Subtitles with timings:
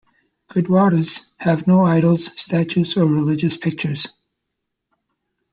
[0.49, 4.07] Gurdwaras have no idols, statues, or religious pictures.